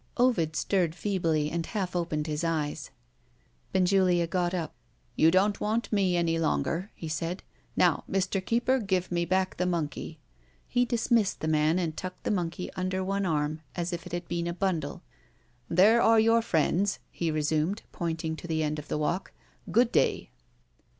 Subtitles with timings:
[0.17, 2.89] Ovid stirred feebly, and half opened his eyes.
[3.71, 4.73] Benjulia got up.
[5.15, 7.43] "You don't want me any longer," he said.
[7.77, 8.43] "Now, Mr.
[8.43, 10.17] Keeper, give me back the monkey."
[10.67, 14.27] He dismissed the man, and tucked the monkey under one arm as if it had
[14.27, 15.03] been a bundle.
[15.69, 19.33] "There are your friends," he resumed, pointing to the end of the walk.
[19.71, 20.31] "Good day!"